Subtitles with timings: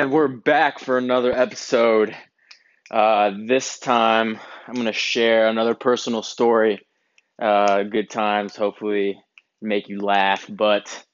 [0.00, 2.16] And we're back for another episode.
[2.90, 6.86] Uh, this time, I'm going to share another personal story.
[7.38, 9.22] Uh, good times, hopefully,
[9.60, 10.46] make you laugh.
[10.48, 11.04] But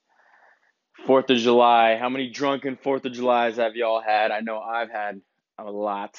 [1.05, 4.31] Fourth of July, how many drunken Fourth of Julys have y'all had?
[4.31, 5.21] I know I've had
[5.59, 6.15] a lot.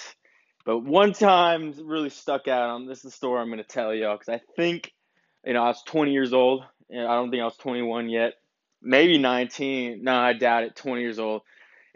[0.66, 2.70] But one time really stuck out.
[2.70, 4.92] Um, this is the story I'm going to tell y'all because I think,
[5.46, 6.66] you know, I was 20 years old.
[6.90, 8.34] And I don't think I was 21 yet.
[8.82, 10.04] Maybe 19.
[10.04, 10.76] No, I doubt it.
[10.76, 11.44] 20 years old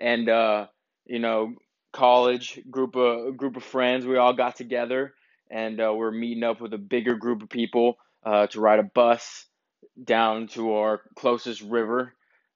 [0.02, 0.68] and uh,
[1.06, 1.54] you know,
[1.94, 4.06] college group of group of friends.
[4.06, 5.14] We all got together,
[5.50, 8.84] and uh, we're meeting up with a bigger group of people uh, to ride a
[8.84, 9.46] bus
[10.04, 12.14] down to our closest river.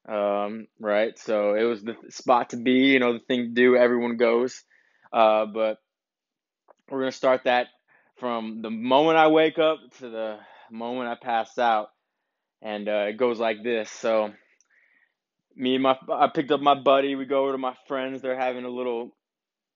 [0.08, 2.92] Um, right, so it was the spot to be.
[2.92, 3.76] You know, the thing to do.
[3.76, 4.62] Everyone goes,
[5.12, 5.78] uh, but
[6.90, 7.68] we're gonna start that
[8.16, 10.38] from the moment I wake up to the
[10.70, 11.88] moment I pass out,
[12.62, 13.90] and uh, it goes like this.
[13.90, 14.32] So
[15.56, 17.16] me and my I picked up my buddy.
[17.16, 18.22] We go over to my friends.
[18.22, 19.12] They're having a little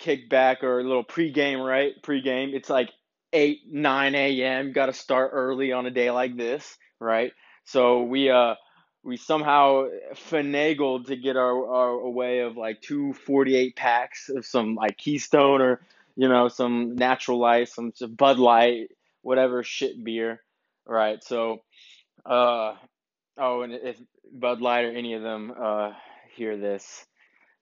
[0.00, 1.94] kickback or a little pregame, right?
[2.02, 2.54] Pregame.
[2.54, 2.90] It's like
[3.32, 4.72] eight, nine a.m.
[4.72, 7.32] Got to start early on a day like this, right?
[7.64, 8.56] So we uh
[9.04, 14.76] we somehow finagled to get our, our way of like two 48 packs of some
[14.76, 15.80] like Keystone or
[16.16, 18.88] you know some Natural Light, some, some Bud Light,
[19.22, 20.42] whatever shit beer,
[20.86, 21.24] right?
[21.24, 21.62] So
[22.26, 22.74] uh
[23.38, 23.96] oh, and if
[24.32, 25.92] Bud Light or any of them uh,
[26.36, 27.04] hear this,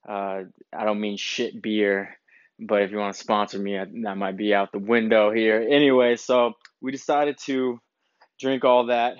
[0.09, 0.43] uh,
[0.77, 2.17] I don't mean shit beer,
[2.59, 5.67] but if you want to sponsor me, that might be out the window here.
[5.69, 7.81] Anyway, so we decided to
[8.41, 9.17] drink all that,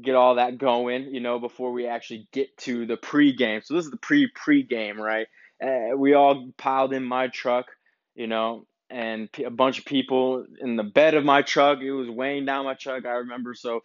[0.00, 3.64] get all that going, you know, before we actually get to the pregame.
[3.64, 5.26] So this is the pre pregame, right?
[5.62, 7.66] Uh, we all piled in my truck,
[8.14, 11.80] you know, and a bunch of people in the bed of my truck.
[11.80, 13.06] It was weighing down my truck.
[13.06, 13.54] I remember.
[13.54, 13.80] So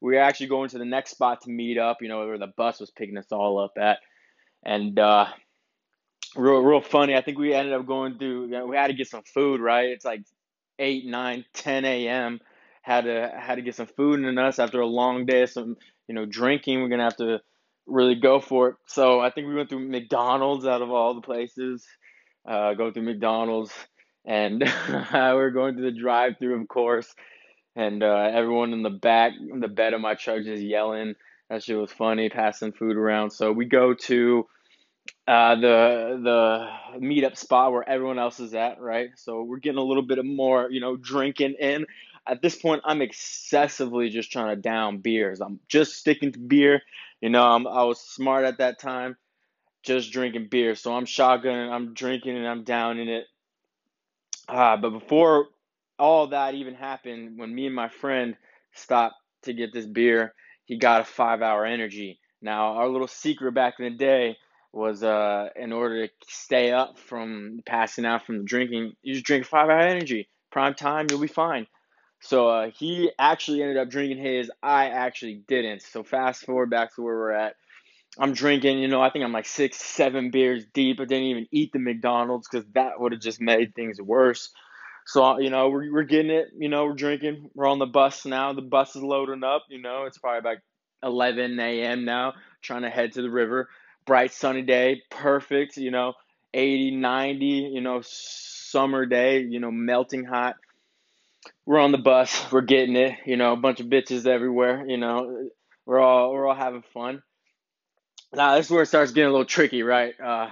[0.00, 1.98] we were actually going to the next spot to meet up.
[2.02, 3.98] You know, where the bus was picking us all up at,
[4.64, 5.26] and uh,
[6.36, 7.16] real real funny.
[7.16, 8.66] I think we ended up going through.
[8.68, 9.60] We had to get some food.
[9.60, 9.88] Right?
[9.88, 10.22] It's like
[10.78, 12.40] eight, nine, ten a.m.
[12.82, 15.76] Had to had to get some food in us after a long day of some
[16.06, 16.82] you know drinking.
[16.82, 17.40] We're gonna have to
[17.86, 18.76] really go for it.
[18.86, 21.86] So I think we went through McDonald's out of all the places.
[22.48, 23.72] Uh, go through McDonald's
[24.24, 24.60] and
[25.12, 27.14] we're going to the drive-through, of course,
[27.76, 31.14] and uh, everyone in the back, in the bed of my truck, just yelling.
[31.48, 33.30] That shit was funny, passing food around.
[33.30, 34.46] So we go to
[35.26, 39.10] uh, the the meetup spot where everyone else is at, right?
[39.16, 41.86] So we're getting a little bit of more, you know, drinking in.
[42.26, 45.40] At this point, I'm excessively just trying to down beers.
[45.40, 46.82] I'm just sticking to beer.
[47.20, 49.16] You know, I'm, I was smart at that time,
[49.82, 50.74] just drinking beer.
[50.74, 53.26] So I'm shotgunning, I'm drinking, and I'm downing it
[54.50, 55.46] uh, but before
[55.98, 58.36] all that even happened, when me and my friend
[58.72, 60.34] stopped to get this beer,
[60.64, 62.18] he got a five hour energy.
[62.42, 64.36] Now, our little secret back in the day
[64.72, 69.26] was uh, in order to stay up from passing out from the drinking, you just
[69.26, 70.28] drink five hour energy.
[70.50, 71.66] Prime time, you'll be fine.
[72.20, 74.50] So uh, he actually ended up drinking his.
[74.62, 75.82] I actually didn't.
[75.82, 77.56] So fast forward back to where we're at.
[78.18, 81.00] I'm drinking, you know, I think I'm like six, seven beers deep.
[81.00, 84.50] I didn't even eat the McDonald's because that would have just made things worse.
[85.06, 87.50] So, uh, you know, we're, we're getting it, you know, we're drinking.
[87.54, 88.52] We're on the bus now.
[88.52, 90.58] The bus is loading up, you know, it's probably about
[91.02, 92.04] 11 a.m.
[92.04, 93.68] now, trying to head to the river.
[94.06, 96.14] Bright sunny day, perfect, you know,
[96.52, 100.56] 80, 90, you know, summer day, you know, melting hot.
[101.64, 104.96] We're on the bus, we're getting it, you know, a bunch of bitches everywhere, you
[104.96, 105.48] know,
[105.86, 107.22] we're all we're all having fun
[108.34, 110.14] now this is where it starts getting a little tricky, right?
[110.20, 110.50] Uh,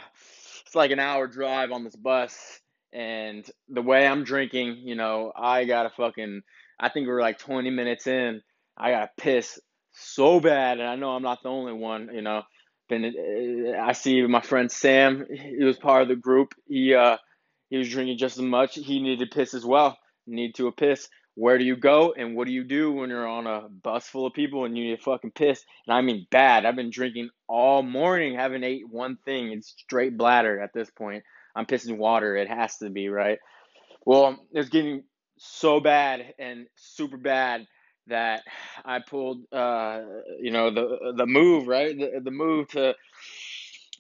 [0.67, 2.61] it's like an hour drive on this bus,
[2.93, 6.43] and the way I'm drinking, you know, I gotta fucking.
[6.81, 8.41] I think we're like 20 minutes in.
[8.77, 9.59] I gotta piss
[9.93, 12.11] so bad, and I know I'm not the only one.
[12.13, 12.43] You know,
[12.89, 15.27] been uh, I see my friend Sam.
[15.31, 16.55] He was part of the group.
[16.67, 17.17] He uh
[17.71, 18.75] he was drinking just as much.
[18.75, 19.99] He needed to piss as well.
[20.27, 21.09] Need to a piss
[21.39, 24.27] where do you go and what do you do when you're on a bus full
[24.27, 25.65] of people and you need fucking piss?
[25.87, 26.67] And I mean bad.
[26.67, 29.53] I've been drinking all morning, haven't ate one thing.
[29.53, 31.23] It's straight bladder at this point.
[31.55, 32.37] I'm pissing water.
[32.37, 33.39] It has to be, right?
[34.05, 35.05] Well, it's getting
[35.39, 37.69] so bad and super bad
[38.09, 38.43] that
[38.85, 40.01] I pulled, uh,
[40.41, 41.97] you know, the the move, right?
[41.97, 42.97] The, the move to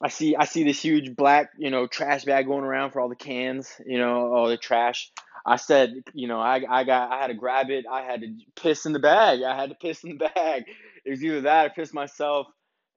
[0.00, 3.08] I see I see this huge black, you know, trash bag going around for all
[3.08, 5.10] the cans, you know, all the trash.
[5.44, 7.86] I said, you know, I, I got, I had to grab it.
[7.90, 9.42] I had to piss in the bag.
[9.42, 10.64] I had to piss in the bag.
[11.04, 12.48] It was either that or piss myself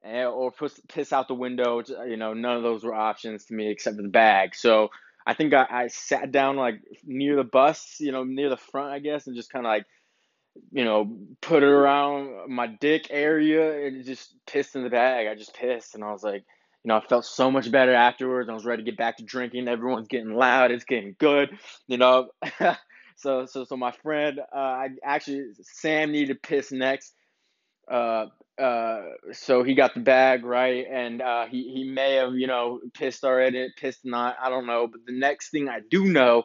[0.03, 1.81] eh, or piss, piss out the window.
[2.06, 4.53] You know, none of those were options to me except for the bag.
[4.53, 4.89] So
[5.25, 8.92] I think I, I sat down like near the bus, you know, near the front,
[8.92, 9.86] I guess, and just kind of like,
[10.71, 15.27] you know, put it around my dick area and just pissed in the bag.
[15.27, 16.44] I just pissed and I was like,
[16.83, 18.50] you know, I felt so much better afterwards.
[18.50, 19.68] I was ready to get back to drinking.
[19.68, 20.72] Everyone's getting loud.
[20.72, 21.51] It's getting good,
[21.88, 22.30] you know.
[23.16, 27.13] so, so, so my friend, uh, I actually Sam needed to piss next.
[27.89, 28.28] Uh,
[28.60, 29.01] uh,
[29.31, 33.24] so he got the bag right, and uh, he he may have you know pissed
[33.24, 34.36] already, pissed not.
[34.42, 34.88] I don't know.
[34.88, 36.44] But the next thing I do know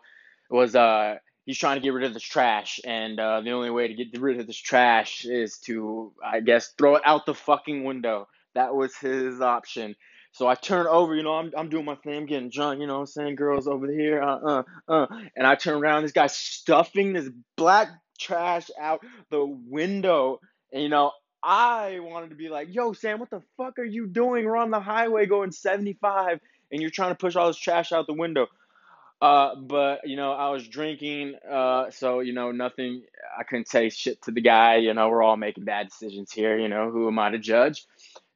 [0.51, 1.17] was uh
[1.47, 4.21] he's trying to get rid of this trash, and uh, the only way to get
[4.21, 8.29] rid of this trash is to, I guess, throw it out the fucking window.
[8.55, 9.95] That was his option.
[10.37, 12.87] So I turn over, you know, I'm, I'm doing my thing, I'm getting drunk, you
[12.87, 13.37] know I'm saying?
[13.37, 15.07] Girls over here, uh, uh, uh.
[15.35, 17.89] And I turn around, this guy's stuffing this black
[18.21, 19.01] trash out
[19.31, 20.41] the window.
[20.75, 21.13] And, you know,
[21.43, 24.45] I wanted to be like, yo, Sam, what the fuck are you doing?
[24.45, 26.39] We're on the highway going 75
[26.71, 28.47] and you're trying to push all this trash out the window.
[29.23, 33.05] Uh, but you know, I was drinking, uh, so you know, nothing.
[33.39, 34.77] I couldn't say shit to the guy.
[34.77, 36.59] You know, we're all making bad decisions here.
[36.59, 37.87] You know, who am I to judge?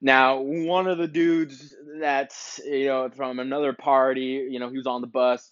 [0.00, 4.86] Now, one of the dudes that's you know from another party, you know, he was
[4.86, 5.50] on the bus.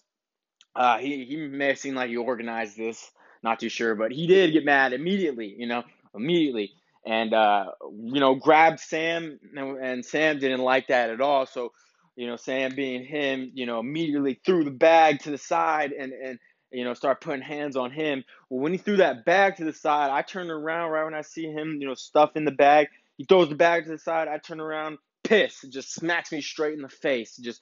[0.75, 3.11] Uh, he he may have seemed like he organized this.
[3.43, 5.55] Not too sure, but he did get mad immediately.
[5.57, 5.83] You know,
[6.15, 6.71] immediately,
[7.05, 11.45] and uh, you know, grabbed Sam, and Sam didn't like that at all.
[11.45, 11.71] So
[12.15, 16.11] you know, Sam being him, you know, immediately threw the bag to the side and,
[16.11, 16.39] and
[16.71, 18.25] you know, start putting hands on him.
[18.49, 21.21] Well, when he threw that bag to the side, I turned around right when I
[21.21, 22.87] see him, you know, stuff in the bag.
[23.19, 24.29] He throws the bag to the side.
[24.29, 27.35] I turn around, piss, it just smacks me straight in the face.
[27.35, 27.59] Just,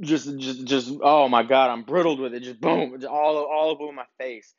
[0.00, 0.92] just, just, just.
[1.02, 2.42] Oh my God, I'm brittled with it.
[2.42, 4.54] Just boom, just all, all over my face.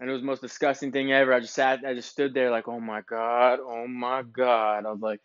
[0.00, 1.32] And it was the most disgusting thing ever.
[1.32, 4.84] I just sat, I just stood there like, oh my God, oh my God.
[4.84, 5.20] I was like,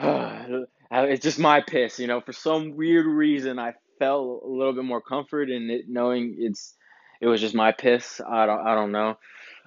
[0.92, 2.20] it's just my piss, you know.
[2.20, 6.74] For some weird reason, I felt a little bit more comfort in it, knowing it's
[7.20, 8.20] it was just my piss.
[8.28, 9.18] I don't I don't know.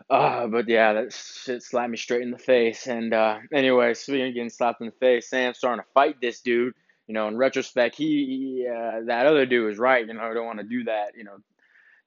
[0.10, 2.88] Uh, but yeah, that shit slapped me straight in the face.
[2.88, 6.42] And uh, anyway, speaking of getting slapped in the face, Sam's starting to fight this
[6.42, 6.74] dude.
[7.08, 10.06] You know, in retrospect, he, uh, that other dude was right.
[10.06, 11.12] You know, I don't want to do that.
[11.16, 11.38] You know,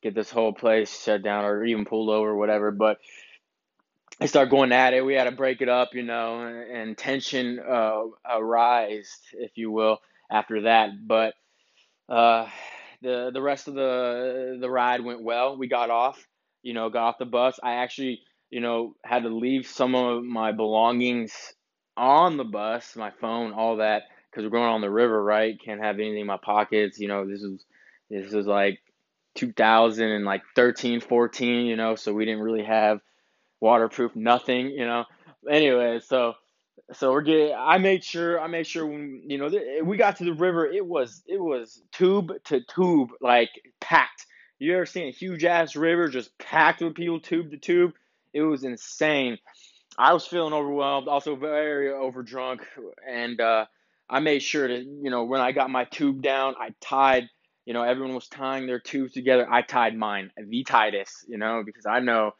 [0.02, 2.70] get this whole place shut down or even pulled over, or whatever.
[2.70, 2.98] But
[4.18, 5.04] they start going at it.
[5.04, 9.70] We had to break it up, you know, and, and tension uh, arised, if you
[9.70, 9.98] will,
[10.30, 10.90] after that.
[11.06, 11.34] But
[12.08, 12.48] uh,
[13.02, 15.56] the the rest of the the ride went well.
[15.56, 16.26] We got off,
[16.62, 17.58] you know, got off the bus.
[17.62, 18.20] I actually,
[18.50, 21.34] you know, had to leave some of my belongings
[21.96, 25.60] on the bus, my phone, all that, because we're going on the river, right?
[25.62, 26.98] Can't have anything in my pockets.
[26.98, 27.64] You know, this is
[28.10, 28.80] this is like
[29.34, 33.00] 2000 and like 13, 14, you know, so we didn't really have
[33.60, 35.04] waterproof, nothing, you know.
[35.48, 36.34] Anyway, so
[36.92, 37.54] so we're getting.
[37.56, 38.40] I made sure.
[38.40, 39.50] I made sure when you know
[39.84, 43.50] we got to the river, it was it was tube to tube, like
[43.80, 44.26] packed.
[44.58, 47.92] You ever seen a huge ass river just packed with people, tube to tube?
[48.32, 49.38] It was insane.
[49.96, 52.60] I was feeling overwhelmed, also very overdrunk,
[53.08, 53.66] and uh,
[54.08, 57.28] I made sure to you know when I got my tube down, I tied.
[57.66, 59.46] You know, everyone was tying their tubes together.
[59.50, 61.26] I tied mine, the tightest.
[61.28, 62.32] You know, because I know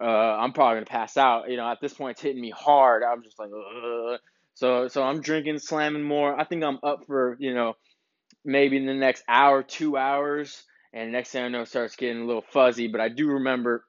[0.00, 1.50] uh, I'm probably gonna pass out.
[1.50, 3.02] You know, at this point, it's hitting me hard.
[3.02, 4.18] I'm just like, Ugh.
[4.54, 6.38] so so I'm drinking, slamming more.
[6.38, 7.74] I think I'm up for you know,
[8.44, 12.26] maybe in the next hour, two hours, and next thing I know, starts getting a
[12.26, 12.88] little fuzzy.
[12.88, 13.84] But I do remember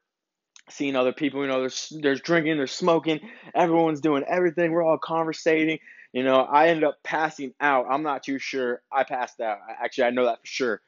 [0.70, 1.42] seeing other people.
[1.42, 3.20] You know, there's there's drinking, there's smoking.
[3.56, 4.72] Everyone's doing everything.
[4.72, 5.80] We're all conversating.
[6.14, 7.86] You know, I ended up passing out.
[7.90, 8.82] I'm not too sure.
[8.92, 9.60] I passed out.
[9.82, 10.82] Actually, I know that for sure.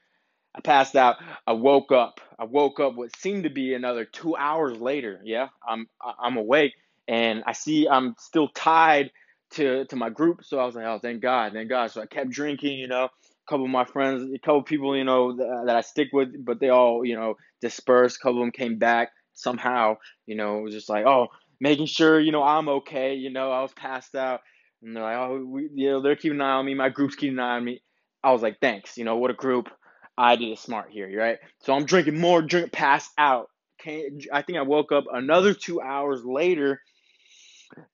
[0.55, 1.15] I passed out.
[1.47, 2.21] I woke up.
[2.37, 5.19] I woke up what seemed to be another two hours later.
[5.23, 6.73] Yeah, I'm I'm awake
[7.07, 9.11] and I see I'm still tied
[9.53, 10.43] to to my group.
[10.43, 11.91] So I was like, oh, thank God, thank God.
[11.91, 12.77] So I kept drinking.
[12.77, 15.75] You know, a couple of my friends, a couple of people, you know, that, that
[15.75, 18.17] I stick with, but they all, you know, dispersed.
[18.17, 19.97] A couple of them came back somehow.
[20.25, 21.27] You know, it was just like, oh,
[21.59, 23.15] making sure you know I'm okay.
[23.15, 24.41] You know, I was passed out,
[24.81, 26.73] and they're like, oh, we, you know, they're keeping an eye on me.
[26.73, 27.81] My group's keeping an eye on me.
[28.23, 28.97] I was like, thanks.
[28.97, 29.69] You know, what a group.
[30.17, 31.39] I did it smart here, right?
[31.59, 33.47] So I'm drinking more, drink, pass out.
[33.79, 36.79] Can't, I think I woke up another two hours later,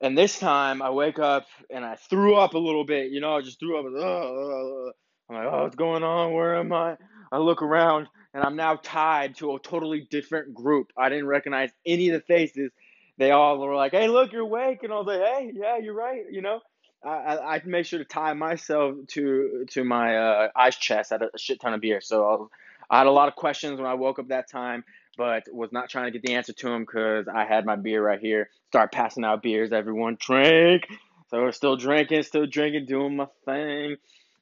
[0.01, 3.11] and this time I wake up and I threw up a little bit.
[3.11, 3.85] You know, I just threw up.
[3.85, 4.91] Uh,
[5.29, 6.33] I'm like, oh, what's going on?
[6.33, 6.97] Where am I?
[7.31, 10.91] I look around and I'm now tied to a totally different group.
[10.97, 12.71] I didn't recognize any of the faces.
[13.17, 14.83] They all were like, hey, look, you're awake.
[14.83, 16.61] And I was like, hey, yeah, you're right, you know?
[17.03, 21.11] I, I made sure to tie myself to to my uh, ice chest.
[21.11, 22.49] I had a shit ton of beer, so I, was,
[22.89, 24.83] I had a lot of questions when I woke up that time,
[25.19, 28.01] but was not trying to get the answer to them because I had my beer
[28.01, 28.49] right here.
[28.69, 29.73] Start passing out beers.
[29.73, 30.87] Everyone drink.
[31.27, 33.97] So we're still drinking, still drinking, doing my thing.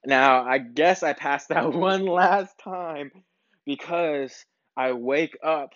[0.05, 3.11] Now I guess I passed out one last time
[3.65, 4.45] because
[4.77, 5.71] I wake up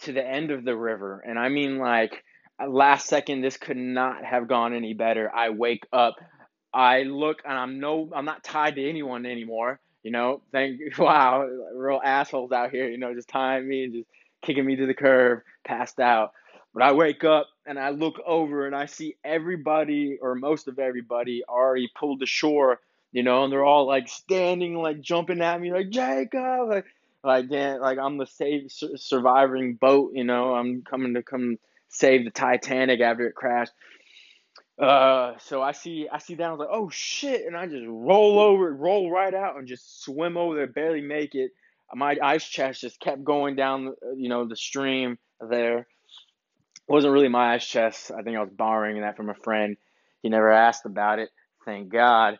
[0.00, 2.24] to the end of the river, and I mean like
[2.68, 5.32] last second, this could not have gone any better.
[5.32, 6.16] I wake up
[6.74, 9.78] I look and I'm no, I'm not tied to anyone anymore.
[10.02, 11.46] You know, thank wow,
[11.76, 12.88] real assholes out here.
[12.88, 14.08] You know, just tying me and just
[14.42, 16.32] kicking me to the curb, passed out.
[16.74, 20.78] But I wake up and I look over and I see everybody or most of
[20.78, 22.80] everybody already pulled ashore.
[23.12, 26.86] You know, and they're all like standing, like jumping at me, like Jacob, like
[27.22, 30.12] like yeah, like I'm the save surviving boat.
[30.14, 31.58] You know, I'm coming to come
[31.88, 33.72] save the Titanic after it crashed.
[34.78, 37.84] Uh, so I see I see that I was like, oh shit, and I just
[37.86, 41.52] roll over, roll right out, and just swim over there, barely make it.
[41.94, 45.80] My ice chest just kept going down, uh, you know, the stream there.
[45.80, 45.86] It
[46.88, 48.10] wasn't really my ice chest.
[48.10, 49.76] I think I was borrowing that from a friend.
[50.22, 51.30] He never asked about it,
[51.64, 52.38] thank God.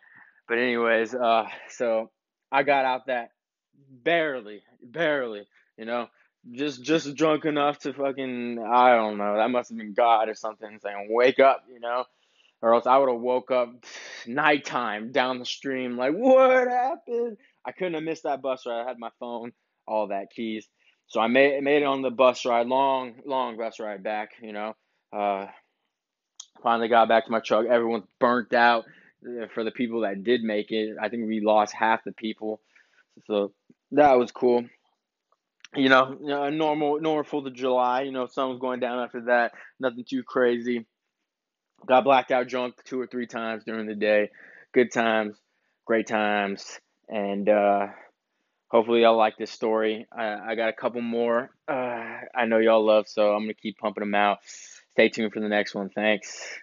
[0.48, 2.10] But anyways, uh, so
[2.50, 3.30] I got out that
[3.90, 6.08] barely, barely, you know,
[6.52, 9.36] just just drunk enough to fucking I don't know.
[9.36, 12.04] That must have been God or something saying, "Wake up," you know
[12.62, 13.74] or else I would have woke up
[14.26, 17.36] nighttime down the stream like what happened?
[17.64, 18.82] I couldn't have missed that bus ride.
[18.82, 19.52] I had my phone,
[19.86, 20.68] all that keys.
[21.06, 24.30] So I made made it on the bus ride, long long bus ride back.
[24.40, 24.74] You know,
[25.12, 25.46] uh,
[26.62, 27.66] finally got back to my truck.
[27.66, 28.84] Everyone's burnt out.
[29.24, 32.60] Uh, for the people that did make it, I think we lost half the people.
[33.26, 33.52] So
[33.92, 34.64] that was cool.
[35.76, 38.02] You know, you know normal normal Fourth of July.
[38.02, 39.52] You know, sun was going down after that.
[39.78, 40.86] Nothing too crazy.
[41.86, 44.30] Got blacked out drunk two or three times during the day.
[44.72, 45.36] Good times,
[45.84, 46.80] great times,
[47.12, 47.86] and uh,
[48.68, 50.06] hopefully y'all like this story.
[50.16, 52.02] I, I got a couple more uh,
[52.34, 54.38] I know y'all love, so I'm gonna keep pumping them out.
[54.92, 55.90] Stay tuned for the next one.
[55.90, 56.58] Thanks.